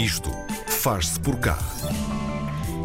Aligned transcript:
Isto 0.00 0.30
faz-se 0.66 1.20
por 1.20 1.36
cá. 1.36 1.58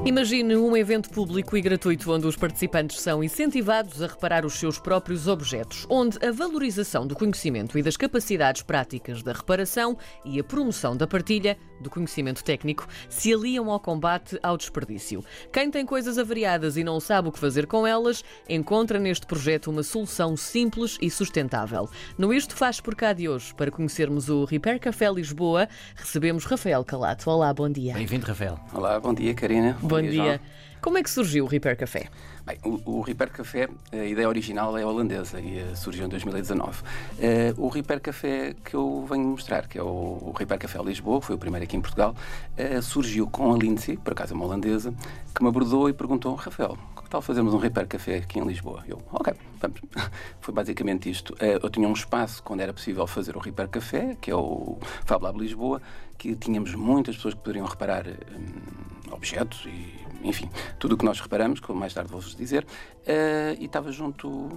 Imagine 0.06 0.56
um 0.56 0.78
evento 0.78 1.10
público 1.10 1.58
e 1.58 1.62
gratuito 1.62 2.12
onde 2.12 2.28
os 2.28 2.36
participantes 2.36 3.02
são 3.02 3.24
incentivados 3.24 4.04
a 4.04 4.06
reparar 4.06 4.46
os 4.46 4.54
seus 4.54 4.78
próprios 4.78 5.28
objetos, 5.28 5.88
onde 5.90 6.24
a 6.24 6.32
valorização 6.32 7.08
do 7.08 7.16
conhecimento 7.16 7.76
e 7.76 7.82
das 7.82 7.98
capacidades 7.98 8.62
práticas 8.62 9.24
da 9.24 9.34
reparação 9.34 9.98
e 10.24 10.40
a 10.40 10.44
promoção 10.44 10.96
da 10.96 11.08
partilha 11.08 11.58
do 11.82 11.90
conhecimento 11.90 12.44
técnico 12.44 12.88
se 13.10 13.34
aliam 13.34 13.72
ao 13.72 13.80
combate 13.80 14.38
ao 14.44 14.56
desperdício. 14.56 15.24
Quem 15.52 15.72
tem 15.72 15.84
coisas 15.84 16.20
avariadas 16.20 16.78
e 16.78 16.84
não 16.84 17.00
sabe 17.00 17.30
o 17.30 17.32
que 17.32 17.40
fazer 17.40 17.66
com 17.66 17.86
elas, 17.88 18.24
encontra 18.48 19.00
neste 19.00 19.26
projeto 19.26 19.72
uma 19.72 19.82
solução 19.82 20.38
simples 20.38 21.00
e 21.02 21.10
sustentável. 21.10 21.90
No 22.16 22.32
Isto 22.32 22.56
Faz 22.56 22.80
por 22.80 22.94
cá 22.94 23.12
de 23.12 23.28
hoje, 23.28 23.56
para 23.56 23.72
conhecermos 23.72 24.30
o 24.30 24.46
Repair 24.46 24.80
Café 24.80 25.12
Lisboa, 25.12 25.68
recebemos 25.96 26.46
Rafael 26.46 26.86
Calato. 26.86 27.28
Olá, 27.28 27.52
bom 27.52 27.70
dia. 27.70 27.96
Bem-vindo, 27.96 28.28
Rafael. 28.28 28.60
Olá, 28.72 29.00
bom 29.00 29.14
dia, 29.14 29.34
Karina. 29.34 29.76
Bom 29.82 29.95
dia. 30.02 30.24
João. 30.24 30.40
Como 30.86 31.00
é 31.00 31.04
que 31.04 31.10
surgiu 31.10 31.46
o 31.46 31.48
Repair 31.48 31.76
Café? 31.76 32.10
Bem, 32.46 32.60
o, 32.64 32.98
o 32.98 33.02
Repair 33.02 33.32
Café, 33.32 33.68
a 33.92 34.06
ideia 34.06 34.30
original 34.30 34.78
é 34.78 34.86
holandesa 34.86 35.42
e 35.42 35.58
eh, 35.58 35.76
surgiu 35.76 36.06
em 36.06 36.10
2019. 36.10 36.84
Eh, 37.20 37.56
o 37.58 37.70
Repair 37.70 38.00
Café 38.00 38.54
que 38.64 38.76
eu 38.76 39.04
venho 39.10 39.24
mostrar, 39.30 39.68
que 39.68 39.80
é 39.80 39.82
o, 39.82 39.86
o 39.88 40.34
Repair 40.38 40.60
Café 40.60 40.80
Lisboa, 40.84 41.20
que 41.20 41.26
foi 41.26 41.36
o 41.36 41.40
primeiro 41.40 41.64
aqui 41.64 41.76
em 41.76 41.82
Portugal, 41.82 42.16
eh, 42.56 42.80
surgiu 42.82 43.26
com 43.26 43.52
a 43.52 43.58
Lindsay, 43.58 43.98
por 43.98 44.14
acaso 44.14 44.34
é 44.34 44.36
uma 44.36 44.46
holandesa, 44.46 44.94
que 45.34 45.42
me 45.42 45.50
abordou 45.50 45.90
e 45.90 45.94
perguntou: 45.94 46.36
Rafael, 46.36 46.78
que 47.04 47.10
tal 47.10 47.20
fazermos 47.20 47.56
um 47.56 47.58
Repair 47.58 47.88
Café 47.88 48.18
aqui 48.18 48.38
em 48.38 48.46
Lisboa? 48.46 48.84
Eu, 48.88 49.02
ok, 49.12 49.34
vamos. 49.60 49.82
Foi 50.40 50.54
basicamente 50.54 51.10
isto. 51.10 51.36
Eh, 51.40 51.58
eu 51.64 51.70
tinha 51.72 51.88
um 51.88 51.94
espaço 51.94 52.44
quando 52.44 52.60
era 52.60 52.72
possível 52.72 53.08
fazer 53.08 53.36
o 53.36 53.40
Repair 53.40 53.70
Café, 53.70 54.16
que 54.22 54.30
é 54.30 54.36
o 54.36 54.78
Fab 55.04 55.24
Lab 55.24 55.40
Lisboa, 55.40 55.82
que 56.16 56.36
tínhamos 56.36 56.76
muitas 56.76 57.16
pessoas 57.16 57.34
que 57.34 57.40
poderiam 57.40 57.66
reparar 57.66 58.06
hum, 58.08 58.95
objetos 59.12 59.66
e 59.66 60.06
enfim, 60.28 60.50
tudo 60.80 60.96
o 60.96 60.98
que 60.98 61.06
nós 61.06 61.20
reparamos, 61.20 61.60
como 61.60 61.80
mais 61.80 61.94
tarde 61.94 62.12
vou-vos 62.12 62.36
dizer, 62.36 62.66
eh, 63.06 63.56
e 63.60 63.66
estava 63.66 63.92
junto 63.92 64.50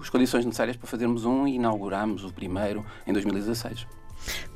as 0.00 0.10
condições 0.10 0.44
necessárias 0.44 0.76
para 0.76 0.86
fazermos 0.86 1.24
um 1.24 1.46
e 1.46 1.54
inaugurámos 1.54 2.24
o 2.24 2.32
primeiro 2.32 2.84
em 3.06 3.12
2016. 3.12 3.86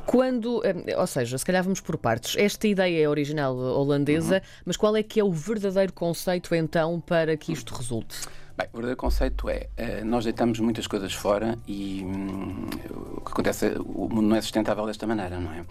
Quando, 0.06 0.62
eh, 0.64 0.96
ou 0.96 1.06
seja, 1.06 1.38
se 1.38 1.44
calhar 1.44 1.62
vamos 1.62 1.80
por 1.80 1.96
partes. 1.96 2.36
Esta 2.36 2.66
ideia 2.66 3.04
é 3.04 3.08
original 3.08 3.56
holandesa, 3.56 4.42
mas 4.64 4.76
qual 4.76 4.96
é 4.96 5.02
que 5.02 5.20
é 5.20 5.24
o 5.24 5.32
verdadeiro 5.32 5.92
conceito 5.92 6.54
então 6.54 7.00
para 7.00 7.36
que 7.36 7.52
isto 7.52 7.74
resulte? 7.74 8.22
Bem, 8.58 8.66
o 8.72 8.76
verdadeiro 8.76 8.96
conceito 8.96 9.48
é, 9.48 9.68
eh, 9.76 10.04
nós 10.04 10.24
deitamos 10.24 10.58
muitas 10.58 10.86
coisas 10.86 11.14
fora 11.14 11.56
e 11.66 12.02
hum, 12.04 12.68
o 13.16 13.20
que 13.20 13.30
acontece 13.30 13.66
é, 13.66 13.74
o 13.78 14.08
mundo 14.08 14.22
não 14.22 14.36
é 14.36 14.40
sustentável 14.40 14.84
desta 14.84 15.06
maneira, 15.06 15.38
não 15.38 15.52
é? 15.52 15.64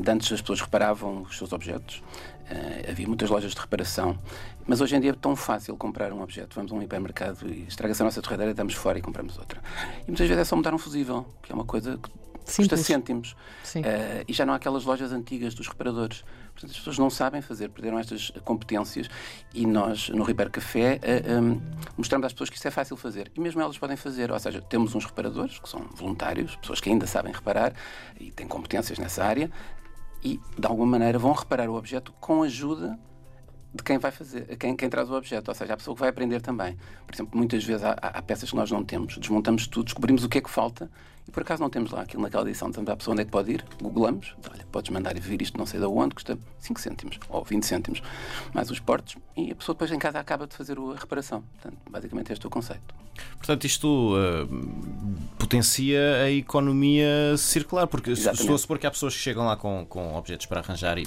De 0.00 0.10
antes 0.10 0.32
as 0.32 0.40
pessoas 0.40 0.60
reparavam 0.60 1.22
os 1.22 1.36
seus 1.36 1.52
objetos, 1.52 2.02
eh, 2.48 2.86
havia 2.90 3.06
muitas 3.06 3.30
lojas 3.30 3.52
de 3.54 3.60
reparação, 3.60 4.18
mas 4.66 4.80
hoje 4.80 4.96
em 4.96 5.00
dia 5.00 5.10
é 5.10 5.14
tão 5.14 5.34
fácil 5.36 5.76
comprar 5.76 6.12
um 6.12 6.22
objeto. 6.22 6.54
Vamos 6.54 6.72
a 6.72 6.74
um 6.74 6.82
hipermercado 6.82 7.46
e 7.48 7.66
estraga-se 7.68 8.02
a 8.02 8.04
nossa 8.04 8.22
torradeira, 8.22 8.54
damos 8.54 8.74
fora 8.74 8.98
e 8.98 9.02
compramos 9.02 9.38
outra. 9.38 9.60
E 10.02 10.06
muitas 10.08 10.26
vezes 10.26 10.40
é 10.40 10.44
só 10.44 10.56
mudar 10.56 10.74
um 10.74 10.78
fusível, 10.78 11.26
que 11.42 11.52
é 11.52 11.54
uma 11.54 11.64
coisa 11.64 11.98
que 11.98 12.10
custa 12.44 12.76
Simples. 12.76 12.80
cêntimos. 12.86 13.36
Sim. 13.62 13.82
Eh, 13.84 14.24
e 14.28 14.32
já 14.32 14.44
não 14.44 14.52
há 14.52 14.56
aquelas 14.56 14.84
lojas 14.84 15.12
antigas 15.12 15.54
dos 15.54 15.66
reparadores. 15.66 16.24
Portanto, 16.52 16.70
as 16.70 16.76
pessoas 16.76 16.98
não 16.98 17.10
sabem 17.10 17.42
fazer, 17.42 17.68
perderam 17.70 17.98
estas 17.98 18.30
competências 18.44 19.08
e 19.52 19.66
nós, 19.66 20.08
no 20.10 20.22
Repair 20.22 20.50
Café, 20.50 21.00
eh, 21.02 21.40
um, 21.40 21.60
mostramos 21.96 22.26
às 22.26 22.32
pessoas 22.32 22.50
que 22.50 22.56
isso 22.56 22.68
é 22.68 22.70
fácil 22.70 22.96
fazer. 22.96 23.30
E 23.34 23.40
mesmo 23.40 23.60
elas 23.60 23.76
podem 23.76 23.96
fazer. 23.96 24.30
Ou 24.30 24.38
seja, 24.38 24.60
temos 24.60 24.94
uns 24.94 25.04
reparadores, 25.04 25.58
que 25.58 25.68
são 25.68 25.80
voluntários, 25.94 26.54
pessoas 26.56 26.80
que 26.80 26.88
ainda 26.90 27.06
sabem 27.06 27.32
reparar 27.32 27.72
e 28.20 28.30
têm 28.30 28.46
competências 28.46 28.98
nessa 28.98 29.24
área, 29.24 29.50
e, 30.24 30.40
de 30.58 30.66
alguma 30.66 30.86
maneira, 30.86 31.18
vão 31.18 31.32
reparar 31.32 31.68
o 31.68 31.74
objeto 31.74 32.12
com 32.20 32.42
a 32.42 32.46
ajuda 32.46 32.98
de 33.74 33.82
quem 33.82 33.98
vai 33.98 34.10
fazer, 34.10 34.56
quem, 34.56 34.76
quem 34.76 34.88
traz 34.88 35.10
o 35.10 35.14
objeto, 35.14 35.48
ou 35.50 35.54
seja, 35.54 35.74
a 35.74 35.76
pessoa 35.76 35.94
que 35.94 36.00
vai 36.00 36.08
aprender 36.08 36.40
também. 36.40 36.76
Por 37.06 37.14
exemplo, 37.14 37.36
muitas 37.36 37.64
vezes 37.64 37.84
há- 37.84 37.92
há 38.00 38.22
peças 38.22 38.48
que 38.48 38.56
nós 38.56 38.70
não 38.70 38.84
temos, 38.84 39.18
desmontamos 39.18 39.66
tudo, 39.66 39.84
descobrimos 39.86 40.22
o 40.24 40.28
que 40.28 40.38
é 40.38 40.40
que 40.40 40.48
falta 40.50 40.88
e 41.26 41.30
por 41.30 41.42
acaso 41.42 41.62
não 41.62 41.70
temos 41.70 41.90
lá 41.90 42.02
aquilo 42.02 42.22
naquela 42.22 42.48
edição. 42.48 42.68
Dizemos 42.68 42.90
à 42.90 42.96
pessoa 42.96 43.12
onde 43.12 43.22
é 43.22 43.24
que 43.24 43.30
pode 43.30 43.52
ir, 43.52 43.64
googlamos, 43.80 44.34
olha, 44.52 44.64
podes 44.70 44.90
mandar 44.90 45.14
vir 45.18 45.40
isto 45.40 45.56
não 45.58 45.66
sei 45.66 45.80
de 45.80 45.86
onde, 45.86 46.14
custa 46.14 46.38
5 46.60 46.80
cêntimos 46.80 47.18
ou 47.28 47.44
20 47.44 47.64
cêntimos, 47.64 48.02
mais 48.52 48.70
os 48.70 48.78
portos, 48.80 49.16
e 49.36 49.50
a 49.52 49.54
pessoa 49.54 49.74
depois 49.74 49.90
em 49.90 49.98
casa 49.98 50.18
acaba 50.18 50.46
de 50.46 50.54
fazer 50.54 50.76
a 50.78 50.98
reparação. 51.00 51.42
Portanto, 51.54 51.78
basicamente 51.90 52.32
este 52.32 52.44
é 52.44 52.48
o 52.48 52.50
conceito. 52.50 52.94
Portanto, 53.38 53.64
isto 53.64 54.14
uh, 54.16 54.48
potencia 55.38 56.22
a 56.24 56.30
economia 56.30 57.36
circular, 57.36 57.86
porque 57.86 58.14
se- 58.14 58.22
Exatamente. 58.22 58.40
estou 58.42 58.54
a 58.54 58.58
supor 58.58 58.78
que 58.78 58.86
há 58.86 58.90
pessoas 58.90 59.14
que 59.14 59.20
chegam 59.20 59.46
lá 59.46 59.56
com, 59.56 59.86
com 59.88 60.14
objetos 60.16 60.46
para 60.46 60.60
arranjar 60.60 60.98
e 60.98 61.06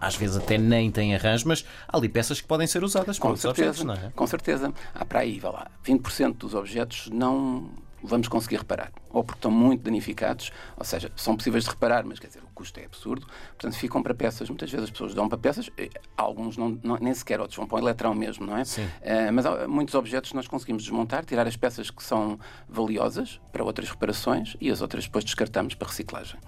às 0.00 0.14
vezes 0.14 0.36
até 0.36 0.58
nem 0.58 0.90
têm 0.90 1.14
arranjo, 1.14 1.48
mas 1.48 1.64
há 1.88 1.96
ali 1.96 2.08
peças 2.08 2.40
que 2.40 2.46
podem 2.46 2.66
ser 2.66 2.84
usadas 2.84 3.18
Com 3.18 3.34
certeza, 3.36 3.70
objetos, 3.70 3.84
não 3.84 3.94
é? 3.94 4.12
com 4.14 4.26
certeza. 4.26 4.72
Há 4.94 5.04
para 5.04 5.20
aí, 5.20 5.38
vá 5.40 5.50
lá, 5.50 5.70
20% 5.86 6.34
dos 6.34 6.54
objetos 6.54 7.08
não 7.12 7.70
vamos 8.06 8.28
conseguir 8.28 8.56
reparar, 8.58 8.90
ou 9.10 9.22
porque 9.24 9.38
estão 9.38 9.50
muito 9.50 9.82
danificados, 9.82 10.50
ou 10.76 10.84
seja, 10.84 11.10
são 11.16 11.36
possíveis 11.36 11.64
de 11.64 11.70
reparar, 11.70 12.04
mas 12.04 12.18
quer 12.18 12.28
dizer, 12.28 12.42
o 12.42 12.48
custo 12.54 12.78
é 12.80 12.84
absurdo, 12.84 13.26
portanto 13.26 13.74
ficam 13.76 14.02
para 14.02 14.14
peças. 14.14 14.48
Muitas 14.48 14.70
vezes 14.70 14.84
as 14.84 14.90
pessoas 14.90 15.12
dão 15.14 15.28
para 15.28 15.36
peças, 15.38 15.70
eh, 15.76 15.90
alguns 16.16 16.56
não, 16.56 16.78
não- 16.82 16.98
nem 17.00 17.12
sequer, 17.12 17.40
outros 17.40 17.56
vão 17.56 17.66
para 17.66 17.76
o 17.76 17.78
eletrão 17.78 18.14
mesmo, 18.14 18.46
não 18.46 18.56
é? 18.56 18.64
Sim. 18.64 18.88
Eh, 19.02 19.30
mas 19.30 19.44
há 19.44 19.66
muitos 19.68 19.94
objetos 19.94 20.32
nós 20.32 20.46
conseguimos 20.46 20.82
desmontar, 20.84 21.24
tirar 21.24 21.46
as 21.46 21.56
peças 21.56 21.90
que 21.90 22.02
são 22.02 22.38
valiosas 22.68 23.40
para 23.52 23.64
outras 23.64 23.88
reparações 23.90 24.56
e 24.60 24.70
as 24.70 24.80
outras 24.80 25.04
depois 25.04 25.24
descartamos 25.24 25.74
para 25.74 25.88
reciclagem. 25.88 26.38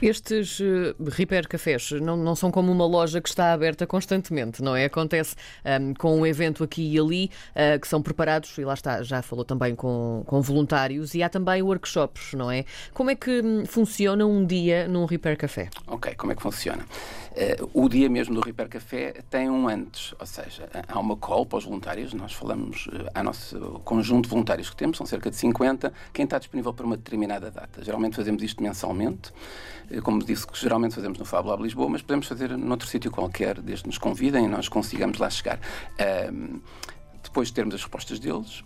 Estes 0.00 0.60
eh, 0.60 0.94
Repair 1.10 1.48
Cafés 1.48 1.90
não, 1.92 2.16
não 2.16 2.34
são 2.34 2.50
como 2.50 2.70
uma 2.70 2.86
loja 2.86 3.20
que 3.20 3.28
está 3.28 3.52
aberta 3.52 3.86
constantemente, 3.86 4.62
não 4.62 4.74
é? 4.74 4.84
Acontece 4.84 5.34
ahm, 5.64 5.92
com 5.94 6.20
um 6.20 6.26
evento 6.26 6.62
aqui 6.64 6.94
e 6.94 6.98
ali 6.98 7.30
ah, 7.54 7.78
que 7.78 7.86
são 7.86 8.02
preparados, 8.02 8.56
e 8.58 8.64
lá 8.64 8.74
está, 8.74 9.02
já 9.02 9.22
falou 9.22 9.44
também 9.44 9.74
com, 9.74 10.22
com 10.26 10.40
voluntários, 10.40 11.14
e 11.14 11.22
há 11.22 11.28
também 11.28 11.62
workshops, 11.62 12.34
não 12.34 12.50
é? 12.50 12.64
Como 12.92 13.10
é 13.10 13.14
que 13.14 13.40
hum, 13.40 13.64
funciona 13.66 14.26
um 14.26 14.44
dia 14.44 14.88
num 14.88 15.04
Repair 15.04 15.36
Café? 15.36 15.68
Ok, 15.86 16.14
como 16.14 16.32
é 16.32 16.34
que 16.34 16.42
funciona? 16.42 16.84
Eh, 17.40 17.56
o 17.72 17.88
dia 17.88 18.08
mesmo 18.08 18.34
do 18.34 18.40
Repair 18.40 18.68
Café 18.68 19.22
tem 19.30 19.48
um 19.48 19.68
antes, 19.68 20.12
ou 20.18 20.26
seja, 20.26 20.68
há 20.88 20.98
uma 20.98 21.16
call 21.16 21.46
para 21.46 21.58
os 21.58 21.64
voluntários, 21.64 22.12
nós 22.12 22.32
falamos 22.32 22.88
eh, 22.92 23.10
ao 23.14 23.22
nosso 23.22 23.80
conjunto 23.84 24.24
de 24.24 24.30
voluntários 24.30 24.70
que 24.70 24.76
temos, 24.76 24.96
são 24.96 25.06
cerca 25.06 25.30
de 25.30 25.36
50, 25.36 25.92
quem 26.12 26.24
está 26.24 26.38
disponível 26.38 26.74
para 26.74 26.84
uma 26.84 26.96
determinada 26.96 27.48
data. 27.48 27.84
Geralmente 27.84 28.16
fazemos 28.16 28.42
isto 28.42 28.60
mensalmente, 28.60 29.32
como 30.02 30.22
disse, 30.24 30.46
que 30.46 30.58
geralmente 30.58 30.94
fazemos 30.94 31.18
no 31.18 31.24
Fab 31.24 31.46
Lab 31.48 31.62
Lisboa, 31.62 31.88
mas 31.88 32.02
podemos 32.02 32.26
fazer 32.26 32.56
noutro 32.56 32.86
sítio 32.86 33.10
qualquer, 33.10 33.60
desde 33.60 33.86
nos 33.86 33.98
convidem 33.98 34.44
e 34.44 34.48
nós 34.48 34.68
consigamos 34.68 35.18
lá 35.18 35.30
chegar. 35.30 35.58
Ahm, 35.98 36.60
depois 37.22 37.48
de 37.48 37.54
termos 37.54 37.74
as 37.74 37.82
respostas 37.82 38.18
deles, 38.18 38.64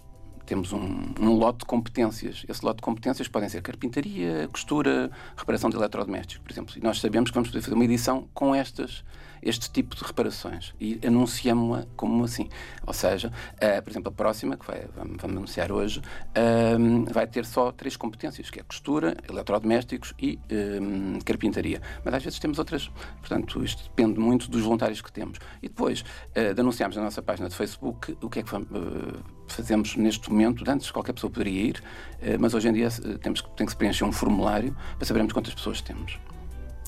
temos 0.52 0.70
um, 0.70 1.14
um 1.18 1.34
lote 1.34 1.60
de 1.60 1.64
competências. 1.64 2.44
Esse 2.46 2.62
lote 2.62 2.76
de 2.76 2.82
competências 2.82 3.26
podem 3.26 3.48
ser 3.48 3.62
carpintaria, 3.62 4.46
costura, 4.52 5.10
reparação 5.34 5.70
de 5.70 5.76
eletrodomésticos, 5.76 6.44
por 6.44 6.52
exemplo. 6.52 6.74
E 6.76 6.80
nós 6.82 7.00
sabemos 7.00 7.30
que 7.30 7.34
vamos 7.34 7.48
poder 7.48 7.62
fazer 7.62 7.74
uma 7.74 7.84
edição 7.86 8.28
com 8.34 8.54
estas, 8.54 9.02
este 9.42 9.70
tipo 9.70 9.96
de 9.96 10.04
reparações 10.04 10.74
e 10.78 11.00
anunciamos-la 11.06 11.86
como 11.96 12.22
assim. 12.22 12.50
Ou 12.86 12.92
seja, 12.92 13.32
eh, 13.58 13.80
por 13.80 13.88
exemplo, 13.88 14.10
a 14.10 14.12
próxima, 14.12 14.58
que 14.58 14.66
vai, 14.66 14.84
vamos, 14.94 15.16
vamos 15.22 15.36
anunciar 15.38 15.72
hoje, 15.72 16.02
ehm, 16.34 17.04
vai 17.04 17.26
ter 17.26 17.46
só 17.46 17.72
três 17.72 17.96
competências, 17.96 18.50
que 18.50 18.60
é 18.60 18.62
costura, 18.62 19.16
eletrodomésticos 19.30 20.12
e 20.20 20.38
ehm, 20.50 21.18
carpintaria. 21.24 21.80
Mas 22.04 22.12
às 22.12 22.24
vezes 22.24 22.38
temos 22.38 22.58
outras. 22.58 22.90
Portanto, 23.20 23.64
isto 23.64 23.84
depende 23.84 24.20
muito 24.20 24.50
dos 24.50 24.60
voluntários 24.60 25.00
que 25.00 25.10
temos. 25.10 25.38
E 25.62 25.68
depois 25.70 26.04
eh, 26.34 26.52
de 26.52 26.60
anunciarmos 26.60 26.94
na 26.94 27.04
nossa 27.04 27.22
página 27.22 27.48
de 27.48 27.54
Facebook 27.56 28.14
o 28.20 28.28
que 28.28 28.40
é 28.40 28.42
que 28.42 28.50
vamos, 28.50 28.68
eh, 28.70 29.41
fazemos 29.54 29.96
neste 29.96 30.30
momento. 30.30 30.68
Antes 30.68 30.90
qualquer 30.90 31.12
pessoa 31.12 31.30
poderia 31.30 31.68
ir, 31.68 31.82
eh, 32.20 32.36
mas 32.38 32.54
hoje 32.54 32.68
em 32.68 32.72
dia 32.72 32.88
eh, 32.88 33.18
temos 33.18 33.40
que, 33.40 33.50
tem 33.50 33.66
que 33.66 33.72
se 33.72 33.76
preencher 33.76 34.04
um 34.04 34.12
formulário 34.12 34.76
para 34.96 35.06
sabermos 35.06 35.32
quantas 35.32 35.54
pessoas 35.54 35.80
temos 35.80 36.18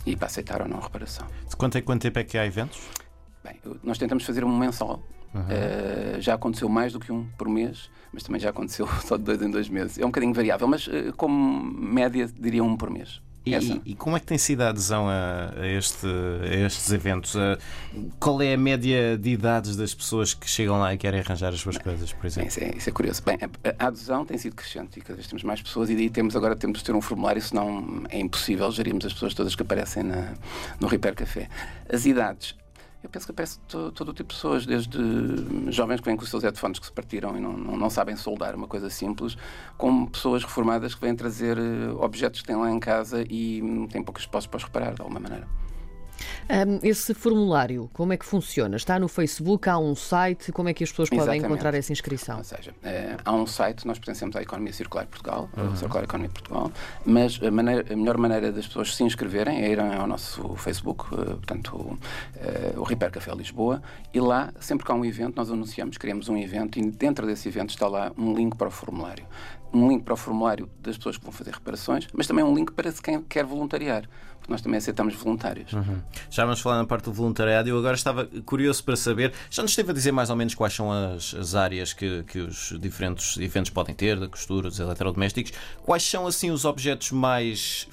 e 0.07 0.17
para 0.17 0.27
aceitar 0.27 0.61
ou 0.63 0.69
não 0.69 0.79
a 0.79 0.83
reparação. 0.83 1.27
De 1.49 1.57
quanto, 1.57 1.79
em 1.79 1.83
quanto 1.83 2.03
tempo 2.03 2.19
é 2.19 2.25
que 2.25 2.37
há 2.37 2.47
eventos? 2.47 2.81
Bem, 3.43 3.61
nós 3.83 3.99
tentamos 3.99 4.25
fazer 4.25 4.45
um 4.45 4.57
mensal. 4.57 5.03
Eh, 5.49 6.17
já 6.21 6.35
aconteceu 6.35 6.69
mais 6.69 6.93
do 6.93 7.01
que 7.01 7.11
um 7.11 7.27
por 7.37 7.49
mês, 7.49 7.91
mas 8.13 8.23
também 8.23 8.41
já 8.41 8.51
aconteceu 8.51 8.87
só 9.05 9.17
de 9.17 9.25
dois 9.25 9.43
em 9.43 9.51
dois 9.51 9.69
meses. 9.69 9.99
É 9.99 10.05
um 10.05 10.09
bocadinho 10.09 10.33
variável, 10.33 10.69
mas 10.69 10.89
eh, 10.89 11.13
como 11.17 11.63
média 11.65 12.29
diria 12.39 12.63
um 12.63 12.77
por 12.77 12.91
mês. 12.91 13.21
E, 13.47 13.55
Essa. 13.55 13.79
e- 13.85 13.95
como 13.95 14.17
é 14.17 14.21
que 14.21 14.25
tem 14.27 14.39
sido 14.39 14.63
a 14.63 14.71
adesão 14.71 15.07
a, 15.07 15.53
a 15.61 15.67
este- 15.67 16.07
a 16.07 16.55
estes 16.67 16.91
eventos? 16.91 17.37
A- 17.37 17.59
qual 18.19 18.41
é 18.41 18.55
a 18.55 18.57
média 18.57 19.19
de 19.19 19.31
idades 19.31 19.77
das 19.77 19.93
pessoas 19.95 20.33
que 20.33 20.49
chegam 20.49 20.79
lá 20.79 20.95
e 20.95 20.99
querem 20.99 21.21
arranjar 21.21 21.53
as 21.53 21.61
suas 21.61 21.77
coisas, 21.77 22.11
por 22.13 22.23
Bem, 22.23 22.27
exemplo? 22.29 22.49
isso, 22.49 22.61
é, 22.61 22.71
isso 22.77 22.89
é 22.89 22.93
curioso. 22.93 23.23
Bem, 23.23 23.37
a, 23.43 23.85
a 23.85 23.89
adesão 23.89 24.25
tem 24.25 24.39
sido 24.39 24.57
crescente 24.57 24.99
e 24.99 25.03
cada 25.03 25.15
vez 25.15 25.27
temos 25.27 25.43
mais 25.45 25.61
pessoas 25.61 25.91
e 25.91 25.95
daí 25.95 26.09
temos 26.09 26.35
agora 26.35 26.57
temos 26.57 26.79
de 26.79 26.85
ter 26.85 26.95
um 26.95 27.03
formulário, 27.03 27.43
senão 27.43 28.05
é 28.09 28.19
impossível 28.19 28.71
gerirmos 28.73 29.05
as 29.05 29.13
pessoas 29.13 29.35
todas 29.35 29.55
que 29.55 29.63
aparecem 29.63 30.03
na, 30.05 30.33
no 30.81 30.87
Repair 30.89 31.15
Café. 31.15 31.49
As 31.93 32.07
idades. 32.07 32.55
Eu 33.05 33.11
penso 33.11 33.27
que 33.27 33.33
aparece 33.33 33.61
to- 33.69 33.93
todo 33.93 34.15
tipo 34.15 34.31
de 34.31 34.35
pessoas, 34.35 34.65
desde 34.65 34.99
jovens 35.71 36.01
que 36.01 36.07
vêm 36.07 36.17
com 36.17 36.23
os 36.25 36.31
seus 36.31 36.43
headphones 36.43 36.79
que 36.79 36.87
se 36.87 36.93
partiram 36.93 37.37
e 37.37 37.41
não, 37.41 37.53
não, 37.53 37.77
não 37.77 37.91
sabem 37.91 38.17
soldar, 38.17 38.57
uma 38.57 38.67
coisa 38.67 38.89
simples, 38.89 39.37
como 39.77 40.11
pessoas 40.11 40.43
reformadas 40.43 40.95
que 40.95 41.03
vêm 41.03 41.15
trazer 41.15 41.59
eh, 41.59 41.91
objetos 41.99 42.41
que 42.41 42.47
têm 42.47 42.57
lá 42.57 42.71
em 42.71 42.81
casa 42.81 43.23
e 43.29 43.63
hum, 43.63 43.87
têm 43.87 44.03
poucos 44.03 44.23
espaços 44.23 44.47
para 44.47 44.57
os 44.57 44.65
reparar, 44.65 44.95
de 44.95 45.03
alguma 45.03 45.21
maneira. 45.21 45.47
Um, 46.49 46.79
esse 46.83 47.15
formulário, 47.15 47.89
como 47.93 48.13
é 48.13 48.17
que 48.17 48.25
funciona? 48.25 48.77
Está 48.77 48.99
no 48.99 49.09
Facebook, 49.09 49.69
há 49.69 49.79
um 49.79 49.95
site, 49.95 50.53
como 50.53 50.69
é 50.69 50.75
que 50.75 50.85
as 50.85 50.91
pessoas 50.91 51.09
podem 51.09 51.23
Exatamente. 51.23 51.47
encontrar 51.47 51.75
essa 51.75 51.93
inscrição? 51.93 52.39
Ou 52.39 52.45
seja, 52.45 52.75
eh, 52.83 53.17
há 53.25 53.33
um 53.33 53.47
site, 53.47 53.87
nós 53.87 53.99
pertencemos 53.99 54.37
à 54.37 54.43
Economia 54.43 54.73
Circular 54.73 55.07
Portugal, 55.07 55.49
uhum. 55.57 55.75
Circular 55.77 56.05
Economia 56.05 56.31
Portugal, 56.31 56.71
mas 57.07 57.41
a, 57.43 57.51
maneira, 57.51 57.93
a, 57.93 57.97
melhor 57.97 58.19
maneira 58.19 58.53
das 58.53 58.67
pessoas 58.67 58.95
se 58.95 59.03
inscreverem 59.03 59.63
é 59.63 59.71
irem 59.71 59.95
ao 59.95 60.07
nosso 60.07 60.55
Facebook, 60.57 61.07
eh, 61.15 61.25
portanto, 61.25 61.77
o, 61.77 61.99
eh, 62.37 62.75
o 62.77 62.83
Repair 62.83 63.11
Café 63.11 63.35
Lisboa, 63.35 63.83
e 64.13 64.21
lá, 64.21 64.53
sempre 64.61 64.85
que 64.85 64.93
há 64.93 64.95
um 64.95 65.05
evento, 65.05 65.37
nós 65.37 65.51
anunciamos, 65.51 65.97
criamos 65.97 66.29
um 66.29 66.37
evento 66.37 66.79
e 66.79 66.91
dentro 66.91 67.27
desse 67.27 67.49
evento 67.49 67.71
está 67.71 67.89
lá 67.89 68.13
um 68.19 68.35
link 68.35 68.55
para 68.57 68.69
o 68.69 68.71
formulário. 68.71 69.25
Um 69.73 69.89
link 69.89 70.05
para 70.05 70.15
o 70.15 70.17
formulário 70.17 70.71
das 70.81 70.97
pessoas 70.97 71.17
que 71.17 71.25
vão 71.25 71.33
fazer 71.33 71.53
reparações, 71.53 72.07
mas 72.13 72.29
também 72.29 72.45
um 72.45 72.55
link 72.55 72.71
para 72.73 72.93
quem 72.93 73.21
quer 73.23 73.45
voluntariar 73.45 74.09
porque 74.45 74.53
nós 74.53 74.61
também 74.61 74.77
aceitamos 74.77 75.15
voluntários. 75.15 75.73
Uhum. 75.73 76.03
Já 76.35 76.45
vamos 76.45 76.61
falar 76.61 76.79
na 76.79 76.85
parte 76.85 77.05
do 77.05 77.13
voluntariado. 77.13 77.69
Eu 77.69 77.79
agora 77.79 77.95
estava 77.95 78.29
curioso 78.45 78.83
para 78.83 78.97
saber, 78.97 79.33
já 79.49 79.63
nos 79.63 79.71
esteve 79.71 79.93
a 79.93 79.95
dizer 79.95 80.11
mais 80.11 80.31
ou 80.31 80.37
menos 80.37 80.53
quais 80.53 80.75
são 80.75 80.91
as, 80.91 81.33
as 81.33 81.55
áreas 81.55 81.93
que, 81.93 82.25
que 82.25 82.41
os 82.41 82.75
diferentes 82.81 83.37
eventos 83.37 83.71
podem 83.71 83.95
ter, 83.95 84.19
da 84.19 84.27
costura, 84.27 84.69
dos 84.69 84.81
eletrodomésticos. 84.81 85.53
Quais 85.85 86.03
são 86.03 86.27
assim 86.27 86.51
os 86.51 86.65
objetos 86.65 87.13
mais 87.13 87.87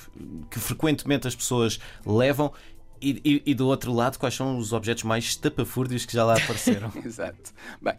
que 0.49 0.59
frequentemente 0.59 1.27
as 1.27 1.35
pessoas 1.35 1.79
levam 2.03 2.51
e, 2.99 3.21
e, 3.23 3.51
e, 3.51 3.53
do 3.53 3.67
outro 3.67 3.93
lado, 3.93 4.17
quais 4.17 4.33
são 4.33 4.57
os 4.57 4.73
objetos 4.73 5.03
mais 5.03 5.25
estapafúrdios 5.25 6.03
que 6.07 6.13
já 6.13 6.25
lá 6.25 6.33
apareceram? 6.33 6.91
Exato. 7.05 7.53
Bem, 7.79 7.95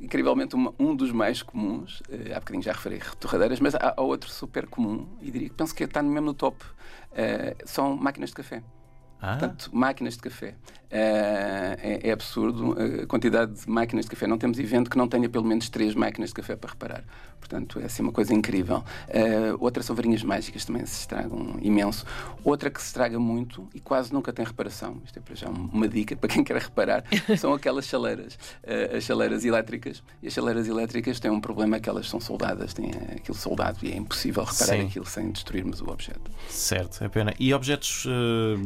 incrivelmente 0.00 0.54
uma, 0.54 0.72
um 0.78 0.94
dos 0.94 1.10
mais 1.10 1.42
comuns, 1.42 1.98
uh, 2.02 2.32
há 2.32 2.38
bocadinho 2.38 2.62
já 2.62 2.72
referi 2.72 3.00
torradeiras, 3.18 3.58
mas 3.58 3.74
há, 3.74 3.94
há, 3.96 4.00
outro 4.00 4.30
super 4.30 4.68
comum, 4.68 5.08
e 5.20 5.32
diria 5.32 5.48
que 5.48 5.54
penso 5.56 5.74
que 5.74 5.82
está 5.82 6.00
mesmo 6.00 6.26
no 6.26 6.34
top, 6.34 6.64
uh, 6.64 7.56
são 7.64 7.96
máquinas 7.96 8.30
de 8.30 8.36
café. 8.36 8.62
Ah. 9.20 9.36
Portanto, 9.36 9.70
máquinas 9.72 10.14
de 10.14 10.20
café. 10.20 10.54
Uh, 10.90 11.78
é, 11.82 12.00
é, 12.02 12.10
absurdo 12.10 12.76
a 12.76 13.06
quantidade 13.06 13.52
de 13.52 13.70
máquinas 13.70 14.06
de 14.06 14.10
café. 14.10 14.26
Não 14.26 14.36
temos 14.36 14.58
evento 14.58 14.90
que 14.90 14.98
não 14.98 15.06
tenha 15.06 15.28
pelo 15.28 15.44
menos 15.44 15.68
três 15.68 15.94
máquinas 15.94 16.30
de 16.30 16.34
café 16.34 16.56
para 16.56 16.70
reparar. 16.70 17.04
Portanto, 17.38 17.80
é 17.80 17.84
assim 17.84 18.02
uma 18.02 18.12
coisa 18.12 18.34
incrível. 18.34 18.84
Uh, 19.08 19.56
outra 19.60 19.82
são 19.82 19.94
varinhas 19.94 20.22
mágicas, 20.22 20.64
também 20.64 20.84
se 20.86 21.00
estragam 21.00 21.56
imenso. 21.62 22.04
Outra 22.44 22.70
que 22.70 22.80
se 22.80 22.88
estraga 22.88 23.18
muito 23.18 23.68
e 23.72 23.80
quase 23.80 24.12
nunca 24.12 24.32
tem 24.32 24.44
reparação. 24.44 25.00
Isto 25.04 25.18
é 25.18 25.22
para 25.22 25.34
já 25.36 25.48
uma 25.48 25.88
dica 25.88 26.16
para 26.16 26.28
quem 26.28 26.42
quer 26.44 26.56
reparar. 26.56 27.04
São 27.38 27.52
aquelas 27.52 27.86
chaleiras, 27.86 28.34
uh, 28.34 28.96
as 28.96 29.04
chaleiras 29.04 29.44
elétricas. 29.44 30.02
E 30.20 30.26
as 30.26 30.32
chaleiras 30.32 30.66
elétricas 30.66 31.20
têm 31.20 31.30
um 31.30 31.40
problema 31.40 31.78
que 31.78 31.88
elas 31.88 32.08
são 32.08 32.20
soldadas, 32.20 32.74
têm 32.74 32.90
aquilo 33.16 33.36
soldado 33.36 33.78
e 33.82 33.92
é 33.92 33.96
impossível 33.96 34.42
reparar 34.42 34.76
Sim. 34.76 34.86
aquilo 34.86 35.06
sem 35.06 35.30
destruirmos 35.30 35.80
o 35.80 35.88
objeto. 35.88 36.30
Certo, 36.48 37.02
é 37.04 37.08
pena. 37.08 37.32
E 37.38 37.54
objetos. 37.54 38.06
Uh... 38.06 38.58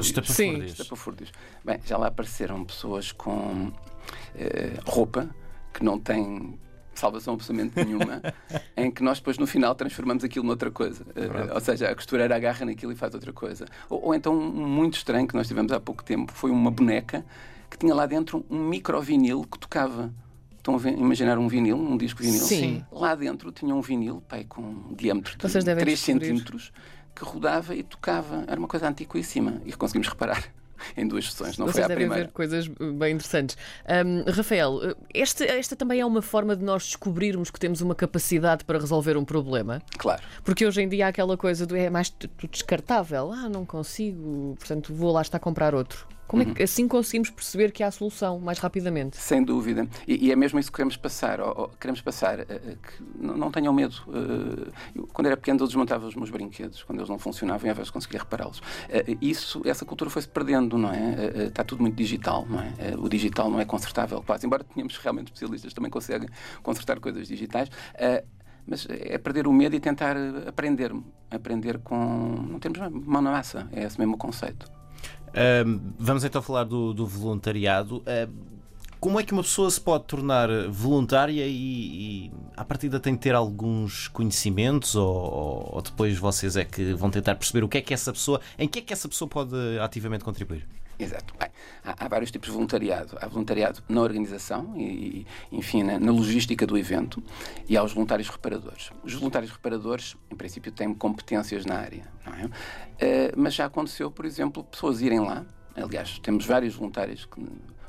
Estapafúrdios. 0.00 0.72
Estapafúrdios. 0.72 0.80
Estapafúrdios. 0.80 1.32
Bem, 1.64 1.80
já 1.84 1.96
lá 1.96 2.08
apareceram 2.08 2.64
pessoas 2.64 3.12
com 3.12 3.72
roupa 4.86 5.28
que 5.72 5.84
não 5.84 5.98
tem 5.98 6.58
salvação 6.94 7.34
absolutamente 7.34 7.84
nenhuma, 7.84 8.22
em 8.76 8.90
que 8.90 9.02
nós 9.02 9.18
depois 9.18 9.38
no 9.38 9.46
final 9.46 9.74
transformamos 9.74 10.24
aquilo 10.24 10.46
noutra 10.46 10.70
coisa. 10.70 11.02
Uh, 11.02 11.54
ou 11.54 11.60
seja, 11.60 11.88
a 11.88 11.94
costureira 11.94 12.34
agarra 12.34 12.64
naquilo 12.64 12.92
e 12.92 12.94
faz 12.94 13.14
outra 13.14 13.32
coisa. 13.32 13.66
Ou, 13.90 14.06
ou, 14.06 14.14
então, 14.14 14.32
um 14.32 14.66
muito 14.68 14.96
estranho 14.96 15.26
que 15.26 15.34
nós 15.34 15.48
tivemos 15.48 15.72
há 15.72 15.80
pouco 15.80 16.04
tempo 16.04 16.32
foi 16.32 16.50
uma 16.50 16.70
boneca 16.70 17.24
que 17.68 17.76
tinha 17.76 17.94
lá 17.94 18.06
dentro 18.06 18.44
um 18.48 18.68
micro 18.68 19.00
vinil 19.00 19.42
que 19.42 19.58
tocava. 19.58 20.12
Estão 20.56 20.76
a 20.76 20.90
imaginar 20.90 21.36
um 21.36 21.46
vinil, 21.46 21.76
um 21.76 21.96
disco 21.96 22.22
vinil? 22.22 22.40
Sim. 22.40 22.82
Lá 22.90 23.14
dentro 23.14 23.52
tinha 23.52 23.74
um 23.74 23.82
vinil 23.82 24.22
pai, 24.26 24.44
com 24.44 24.62
um 24.62 24.94
diâmetro 24.94 25.36
de 25.36 25.74
3 25.76 26.00
centímetros 26.00 26.72
que 27.14 27.24
rodava 27.24 27.74
e 27.74 27.82
tocava. 27.82 28.44
Era 28.46 28.58
uma 28.58 28.68
coisa 28.68 28.88
antiquíssima 28.88 29.60
e 29.64 29.72
conseguimos 29.72 30.08
reparar. 30.08 30.44
em 30.96 31.06
duas 31.06 31.26
sessões, 31.26 31.58
não 31.58 31.66
Vocês 31.66 31.84
foi 31.86 31.94
a 31.94 31.96
primeira. 31.96 32.24
ver 32.24 32.32
coisas 32.32 32.68
bem 32.68 33.14
interessantes. 33.14 33.56
Um, 33.88 34.30
Rafael, 34.30 34.94
esta, 35.12 35.44
esta 35.44 35.76
também 35.76 36.00
é 36.00 36.06
uma 36.06 36.22
forma 36.22 36.56
de 36.56 36.64
nós 36.64 36.84
descobrirmos 36.84 37.50
que 37.50 37.58
temos 37.58 37.80
uma 37.80 37.94
capacidade 37.94 38.64
para 38.64 38.78
resolver 38.78 39.16
um 39.16 39.24
problema? 39.24 39.82
Claro. 39.98 40.22
Porque 40.42 40.66
hoje 40.66 40.82
em 40.82 40.88
dia 40.88 41.06
há 41.06 41.08
aquela 41.08 41.36
coisa 41.36 41.66
do 41.66 41.76
é 41.76 41.90
mais 41.90 42.12
descartável. 42.50 43.32
Ah, 43.32 43.48
não 43.48 43.64
consigo, 43.64 44.56
portanto 44.58 44.92
vou 44.92 45.12
lá 45.12 45.22
estar 45.22 45.38
a 45.38 45.40
comprar 45.40 45.74
outro. 45.74 46.06
Como 46.26 46.42
é 46.42 46.46
que 46.46 46.50
uhum. 46.52 46.64
assim 46.64 46.88
conseguimos 46.88 47.30
perceber 47.30 47.70
que 47.70 47.82
há 47.82 47.90
solução 47.90 48.38
mais 48.38 48.58
rapidamente? 48.58 49.16
Sem 49.16 49.42
dúvida. 49.42 49.86
E, 50.06 50.26
e 50.26 50.32
é 50.32 50.36
mesmo 50.36 50.58
isso 50.58 50.70
que 50.70 50.76
queremos 50.76 50.96
passar. 50.96 51.40
Ou, 51.40 51.54
ou, 51.56 51.68
queremos 51.68 52.00
passar 52.00 52.40
uh, 52.40 52.44
que 52.44 53.04
não, 53.16 53.36
não, 53.36 53.50
tenham 53.50 53.72
medo. 53.72 53.94
Uh, 54.06 54.72
eu, 54.94 55.06
quando 55.12 55.26
era 55.26 55.36
pequeno, 55.36 55.60
eu 55.60 55.66
desmontava 55.66 56.06
os 56.06 56.14
meus 56.14 56.30
brinquedos. 56.30 56.82
Quando 56.82 56.98
eles 56.98 57.08
não 57.08 57.18
funcionavam, 57.18 57.70
às 57.70 57.76
vezes 57.76 57.90
conseguia 57.90 58.20
repará-los. 58.20 58.58
Uh, 58.58 59.18
isso, 59.20 59.60
essa 59.64 59.84
cultura 59.84 60.10
foi-se 60.10 60.28
perdendo, 60.28 60.78
não 60.78 60.90
é? 60.90 61.46
está 61.46 61.62
tudo 61.62 61.82
muito 61.82 61.96
digital, 61.96 62.46
não 62.48 62.60
é? 62.60 62.72
o 62.98 63.08
digital 63.08 63.50
não 63.50 63.60
é 63.60 63.64
consertável, 63.64 64.22
quase. 64.22 64.46
Embora 64.46 64.64
tenhamos 64.64 64.96
realmente 64.98 65.26
especialistas 65.28 65.70
que 65.70 65.74
também 65.74 65.90
conseguem 65.90 66.28
consertar 66.62 66.98
coisas 67.00 67.28
digitais 67.28 67.68
mas 68.66 68.86
é 68.88 69.18
perder 69.18 69.46
o 69.46 69.52
medo 69.52 69.76
e 69.76 69.80
tentar 69.80 70.16
aprender 70.46 70.92
aprender 71.30 71.78
com 71.78 71.96
não 71.96 72.58
temos 72.58 72.78
mão 72.90 73.20
na 73.20 73.30
massa 73.30 73.68
é 73.72 73.84
esse 73.84 73.98
mesmo 73.98 74.16
conceito 74.16 74.73
vamos 75.98 76.24
então 76.24 76.40
falar 76.40 76.64
do, 76.64 76.94
do 76.94 77.06
voluntariado. 77.06 78.02
Como 79.04 79.20
é 79.20 79.22
que 79.22 79.34
uma 79.34 79.42
pessoa 79.42 79.70
se 79.70 79.78
pode 79.78 80.04
tornar 80.04 80.48
voluntária 80.70 81.46
e, 81.46 81.52
e 81.52 82.32
à 82.56 82.64
partida 82.64 82.98
tem 82.98 83.14
que 83.14 83.20
ter 83.20 83.34
alguns 83.34 84.08
conhecimentos 84.08 84.94
ou, 84.94 85.74
ou, 85.74 85.82
depois 85.82 86.16
vocês 86.16 86.56
é 86.56 86.64
que 86.64 86.94
vão 86.94 87.10
tentar 87.10 87.34
perceber 87.34 87.62
o 87.62 87.68
que 87.68 87.76
é 87.76 87.82
que 87.82 87.92
essa 87.92 88.10
pessoa, 88.14 88.40
em 88.58 88.66
que 88.66 88.78
é 88.78 88.82
que 88.82 88.94
essa 88.94 89.06
pessoa 89.06 89.28
pode 89.28 89.54
ativamente 89.78 90.24
contribuir? 90.24 90.66
Exato. 90.98 91.34
Bem, 91.38 91.48
há, 91.84 92.04
há, 92.04 92.08
vários 92.08 92.30
tipos 92.30 92.48
de 92.48 92.54
voluntariado. 92.54 93.16
Há 93.20 93.26
voluntariado 93.26 93.82
na 93.88 94.00
organização 94.00 94.74
e, 94.76 95.26
enfim, 95.50 95.82
na, 95.82 95.98
na, 95.98 96.12
logística 96.12 96.66
do 96.66 96.78
evento 96.78 97.22
e 97.68 97.76
há 97.76 97.82
os 97.82 97.92
voluntários 97.92 98.28
reparadores. 98.28 98.90
Os 99.02 99.14
voluntários 99.14 99.50
reparadores, 99.50 100.16
em 100.30 100.36
princípio, 100.36 100.70
têm 100.72 100.94
competências 100.94 101.64
na 101.64 101.76
área, 101.76 102.04
é? 102.26 102.46
Uh, 102.46 103.32
mas 103.36 103.54
já 103.54 103.66
aconteceu, 103.66 104.10
por 104.10 104.24
exemplo, 104.24 104.62
pessoas 104.64 105.00
irem 105.00 105.20
lá. 105.20 105.44
Aliás, 105.76 106.18
temos 106.20 106.46
vários 106.46 106.74
voluntários 106.74 107.26
que 107.26 107.40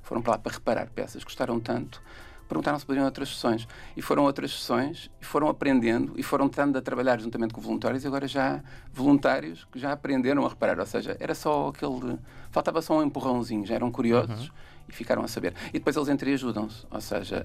foram 0.02 0.22
para 0.22 0.34
lá 0.34 0.38
para 0.40 0.54
reparar 0.54 0.90
peças, 0.90 1.24
gostaram 1.24 1.60
tanto 1.60 2.02
perguntaram 2.48 2.78
se 2.80 2.86
podiam 2.86 3.06
outras 3.06 3.30
sessões. 3.30 3.68
E 3.96 4.02
foram 4.02 4.24
outras 4.24 4.52
sessões, 4.52 5.10
e 5.22 5.26
foram 5.26 5.48
aprendendo, 5.48 6.14
e 6.16 6.24
foram 6.24 6.48
estando 6.48 6.78
a 6.78 6.82
trabalhar 6.82 7.20
juntamente 7.20 7.54
com 7.54 7.62
voluntários, 7.62 8.04
e 8.04 8.08
agora 8.08 8.28
já 8.28 8.62
voluntários 8.94 9.66
que 9.72 9.80
já 9.80 9.92
aprenderam 9.92 10.46
a 10.46 10.50
reparar. 10.50 10.80
Ou 10.80 10.86
seja, 10.86 11.18
era 11.20 11.36
só 11.36 11.70
aquele. 11.70 12.18
Faltava 12.52 12.82
só 12.82 12.98
um 12.98 13.04
empurrãozinho, 13.04 13.66
já 13.66 13.76
eram 13.76 13.92
curiosos. 13.92 14.48
Uhum. 14.48 14.56
E 14.88 14.92
ficaram 14.92 15.24
a 15.24 15.28
saber. 15.28 15.56
E 15.70 15.80
depois 15.80 15.96
eles 15.96 16.10
entre 16.10 16.32
ajudam-se. 16.34 16.86
Ou 16.92 17.02
seja, 17.02 17.44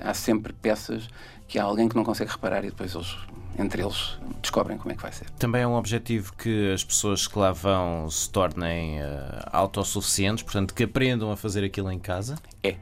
há 0.00 0.12
sempre 0.14 0.52
peças 0.52 1.08
que 1.46 1.56
há 1.56 1.62
alguém 1.62 1.88
que 1.88 1.94
não 1.94 2.02
consegue 2.02 2.32
reparar 2.32 2.64
e 2.64 2.70
depois 2.70 2.92
eles 2.92 3.16
entre 3.58 3.82
eles 3.82 4.18
descobrem 4.40 4.78
como 4.78 4.92
é 4.92 4.96
que 4.96 5.02
vai 5.02 5.12
ser. 5.12 5.28
Também 5.30 5.62
é 5.62 5.66
um 5.66 5.74
objetivo 5.74 6.32
que 6.34 6.72
as 6.72 6.82
pessoas 6.82 7.26
que 7.26 7.38
lá 7.38 7.52
vão 7.52 8.08
se 8.10 8.28
tornem 8.30 9.00
uh, 9.00 9.04
autossuficientes, 9.52 10.42
portanto, 10.42 10.74
que 10.74 10.84
aprendam 10.84 11.30
a 11.30 11.36
fazer 11.36 11.64
aquilo 11.64 11.90
em 11.90 11.98
casa? 11.98 12.36
É, 12.62 12.76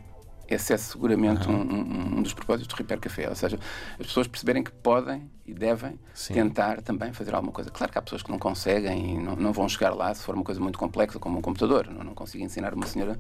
esse 0.50 0.73
é 0.73 0.76
seguramente 0.76 1.49
uhum. 1.49 1.62
um, 1.62 2.19
um, 2.19 2.23
dos 2.23 2.35
propósitos 2.35 2.66
do 2.66 2.76
Repair 2.76 3.00
Café, 3.00 3.28
ou 3.28 3.37
seja, 3.37 3.59
as 3.99 4.07
pessoas 4.07 4.26
perceberem 4.26 4.64
que 4.64 4.73
podem 4.73 5.30
e 5.50 5.54
devem 5.54 5.99
Sim. 6.14 6.35
tentar 6.35 6.80
também 6.80 7.12
fazer 7.12 7.35
alguma 7.35 7.52
coisa. 7.52 7.71
Claro 7.71 7.90
que 7.90 7.99
há 7.99 8.02
pessoas 8.02 8.23
que 8.23 8.30
não 8.30 8.38
conseguem 8.38 9.16
e 9.16 9.19
não, 9.19 9.35
não, 9.35 9.52
vão 9.52 9.69
chegar 9.69 9.92
lá 9.92 10.14
se 10.14 10.23
for 10.23 10.35
uma 10.35 10.45
coisa 10.45 10.61
muito 10.61 10.78
complexa, 10.78 11.19
como 11.19 11.38
um 11.38 11.42
computador. 11.42 11.88
Não, 11.90 12.04
não 12.04 12.14
consigo 12.14 12.45
ensinar 12.45 12.73
uma 12.73 12.87
senhora 12.87 13.19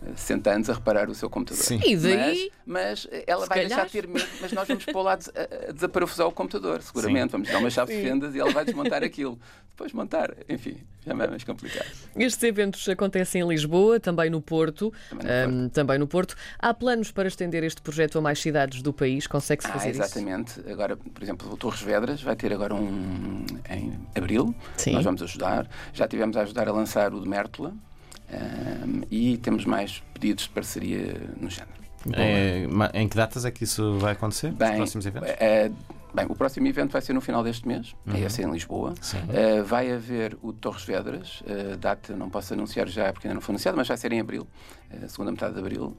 de 0.00 0.10
eh, 0.10 0.16
60 0.16 0.50
anos 0.50 0.70
a 0.70 0.74
reparar 0.74 1.10
o 1.10 1.14
seu 1.14 1.28
computador. 1.28 1.64
Sim. 1.64 1.80
E 1.84 1.96
daí? 1.96 2.52
Mas, 2.64 3.06
mas 3.06 3.22
ela 3.26 3.46
vai 3.46 3.58
calhar. 3.58 3.68
deixar 3.68 3.86
de 3.86 3.92
ter 3.92 4.06
medo, 4.06 4.28
mas 4.40 4.52
nós 4.52 4.68
vamos 4.68 4.84
pôr 4.84 5.02
lá 5.02 5.14
a, 5.14 5.68
a 5.68 5.72
desaparafusar 5.72 6.28
o 6.28 6.32
computador, 6.32 6.80
seguramente. 6.80 7.24
Sim. 7.24 7.32
Vamos 7.32 7.48
dar 7.48 7.58
uma 7.58 7.70
chave 7.70 7.92
Sim. 7.92 8.00
de 8.00 8.08
fendas 8.08 8.34
e 8.36 8.38
ela 8.38 8.52
vai 8.52 8.64
desmontar 8.64 9.02
aquilo. 9.02 9.36
Depois 9.70 9.92
montar, 9.92 10.32
enfim, 10.48 10.76
já 11.04 11.10
é 11.10 11.14
mais 11.14 11.42
complicado. 11.42 11.88
Estes 12.14 12.44
eventos 12.44 12.88
acontecem 12.88 13.42
em 13.42 13.48
Lisboa, 13.48 13.98
também 13.98 14.30
no 14.30 14.40
Porto. 14.40 14.92
Também 15.10 15.26
no 15.26 15.32
Porto. 15.32 15.52
Um, 15.52 15.68
também 15.68 15.98
no 15.98 16.06
Porto. 16.06 16.36
Há 16.60 16.72
planos 16.72 17.10
para 17.10 17.26
estender 17.26 17.64
este 17.64 17.82
projeto 17.82 18.16
a 18.16 18.20
mais 18.20 18.38
cidades 18.38 18.82
do 18.82 18.92
país? 18.92 19.26
Consegue-se 19.26 19.68
fazer 19.68 19.88
ah, 19.88 19.90
exatamente. 19.90 20.50
isso? 20.50 20.60
Exatamente. 20.60 20.72
Agora, 20.72 20.96
por 20.96 21.22
exemplo, 21.24 21.56
Torres 21.64 21.80
Vedras 21.80 22.22
vai 22.22 22.36
ter 22.36 22.52
agora 22.52 22.74
um 22.74 23.42
em 23.70 23.98
abril. 24.14 24.54
Sim. 24.76 24.92
Nós 24.92 25.02
vamos 25.02 25.22
ajudar. 25.22 25.66
Já 25.94 26.06
tivemos 26.06 26.36
a 26.36 26.42
ajudar 26.42 26.68
a 26.68 26.72
lançar 26.72 27.14
o 27.14 27.20
de 27.20 27.26
Mértola 27.26 27.72
um, 28.30 29.00
e 29.10 29.38
temos 29.38 29.64
mais 29.64 30.02
pedidos 30.12 30.44
de 30.44 30.50
parceria 30.50 31.18
no 31.40 31.48
género. 31.48 31.72
É, 32.12 32.66
em 32.92 33.08
que 33.08 33.16
datas 33.16 33.46
é 33.46 33.50
que 33.50 33.64
isso 33.64 33.96
vai 33.98 34.12
acontecer? 34.12 34.52
Bem, 34.52 34.72
Os 34.72 34.76
próximos 34.76 35.06
eventos? 35.06 35.30
É, 35.40 35.70
bem, 36.12 36.26
o 36.28 36.34
próximo 36.34 36.66
evento 36.66 36.92
vai 36.92 37.00
ser 37.00 37.14
no 37.14 37.22
final 37.22 37.42
deste 37.42 37.66
mês, 37.66 37.96
é 38.06 38.10
uhum. 38.10 38.16
é 38.18 38.20
esse 38.20 38.42
em 38.42 38.50
Lisboa. 38.50 38.90
Uh, 38.92 39.64
vai 39.64 39.90
haver 39.90 40.36
o 40.42 40.52
Torres 40.52 40.84
Vedras, 40.84 41.40
uh, 41.40 41.78
data 41.78 42.14
não 42.14 42.28
posso 42.28 42.52
anunciar 42.52 42.86
já 42.88 43.10
porque 43.10 43.26
ainda 43.26 43.36
não 43.36 43.40
foi 43.40 43.54
anunciado, 43.54 43.78
mas 43.78 43.88
vai 43.88 43.96
ser 43.96 44.12
em 44.12 44.20
abril, 44.20 44.46
uh, 44.92 45.08
segunda 45.08 45.30
metade 45.30 45.54
de 45.54 45.60
abril. 45.60 45.96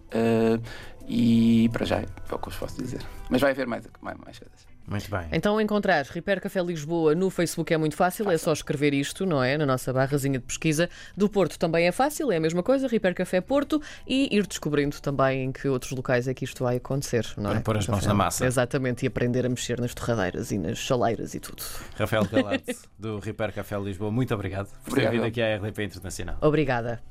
e 1.07 1.67
para 1.73 1.87
já 1.87 2.01
é 2.01 2.05
o 2.31 2.37
que 2.37 2.49
vos 2.49 2.55
posso 2.55 2.79
dizer. 2.79 3.01
Mas 3.31 3.41
vai 3.41 3.49
haver 3.49 3.65
mais, 3.65 3.83
mais, 3.99 4.15
mais 4.19 4.37
coisas. 4.37 4.74
Muito 4.87 5.09
bem. 5.09 5.27
Então 5.31 5.59
encontrar 5.59 6.05
Riper 6.05 6.39
Café 6.39 6.61
Lisboa 6.61 7.15
no 7.15 7.29
Facebook 7.29 7.73
é 7.73 7.77
muito 7.77 7.95
fácil, 7.95 8.29
é 8.29 8.37
só 8.37 8.53
escrever 8.53 8.93
isto, 8.93 9.25
não 9.25 9.43
é? 9.43 9.57
Na 9.57 9.65
nossa 9.65 9.91
barrazinha 9.91 10.37
de 10.37 10.45
pesquisa. 10.45 10.89
Do 11.17 11.27
Porto 11.27 11.57
também 11.57 11.87
é 11.87 11.91
fácil, 11.91 12.31
é 12.31 12.37
a 12.37 12.39
mesma 12.39 12.61
coisa, 12.61 12.87
Riper 12.87 13.15
Café 13.15 13.41
Porto, 13.41 13.81
e 14.07 14.35
ir 14.35 14.45
descobrindo 14.45 14.99
também 15.01 15.45
em 15.45 15.51
que 15.51 15.67
outros 15.67 15.91
locais 15.91 16.27
é 16.27 16.33
que 16.33 16.45
isto 16.45 16.63
vai 16.63 16.77
acontecer, 16.77 17.25
não 17.37 17.49
é? 17.49 17.53
Para 17.53 17.61
pôr 17.61 17.77
as 17.77 17.87
mãos 17.87 17.97
Rafael? 17.97 18.17
na 18.17 18.23
massa. 18.23 18.45
Exatamente, 18.45 19.03
e 19.03 19.07
aprender 19.07 19.45
a 19.45 19.49
mexer 19.49 19.79
nas 19.79 19.93
torradeiras 19.93 20.51
e 20.51 20.57
nas 20.57 20.77
chaleiras 20.77 21.33
e 21.33 21.39
tudo. 21.39 21.63
Rafael 21.97 22.25
Galarte, 22.25 22.75
do 22.99 23.19
Repair 23.19 23.53
Café 23.53 23.79
Lisboa, 23.79 24.11
muito 24.11 24.33
obrigado 24.33 24.67
por 24.83 24.93
ter 24.93 25.07
Obrigado. 25.07 25.13
vindo 25.13 25.25
aqui 25.25 25.41
à 25.41 25.55
RDP 25.57 25.83
Internacional. 25.83 26.37
Obrigada. 26.41 27.01